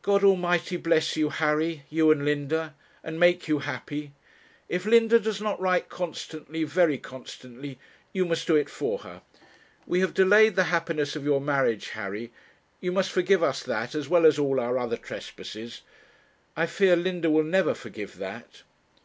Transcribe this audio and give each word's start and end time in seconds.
'God 0.00 0.22
Almighty 0.22 0.76
bless 0.76 1.16
you, 1.16 1.28
Harry, 1.28 1.82
you 1.90 2.12
and 2.12 2.24
Linda 2.24 2.76
and 3.02 3.18
make 3.18 3.48
you 3.48 3.58
happy. 3.58 4.12
If 4.68 4.86
Linda 4.86 5.18
does 5.18 5.40
not 5.40 5.60
write 5.60 5.88
constantly 5.88 6.62
very 6.62 6.98
constantly, 6.98 7.80
you 8.12 8.24
must 8.26 8.46
do 8.46 8.54
it 8.54 8.70
for 8.70 8.98
her. 8.98 9.22
We 9.84 9.98
have 10.02 10.14
delayed 10.14 10.54
the 10.54 10.62
happiness 10.70 11.16
of 11.16 11.24
your 11.24 11.40
marriage, 11.40 11.88
Harry 11.88 12.30
you 12.80 12.92
must 12.92 13.10
forgive 13.10 13.42
us 13.42 13.64
that, 13.64 13.96
as 13.96 14.08
well 14.08 14.24
as 14.24 14.38
all 14.38 14.60
our 14.60 14.78
other 14.78 14.96
trespasses. 14.96 15.82
I 16.56 16.66
fear 16.66 16.94
Linda 16.94 17.28
will 17.28 17.42
never 17.42 17.74
forgive 17.74 18.18
that.' 18.18 18.62